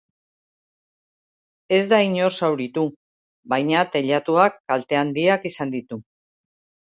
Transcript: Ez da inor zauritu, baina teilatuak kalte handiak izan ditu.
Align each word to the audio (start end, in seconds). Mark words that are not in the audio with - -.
Ez 1.77 1.81
da 1.91 1.99
inor 2.05 2.31
zauritu, 2.47 2.85
baina 3.53 3.83
teilatuak 3.97 4.57
kalte 4.73 5.01
handiak 5.01 5.45
izan 5.53 5.75
ditu. 5.77 6.01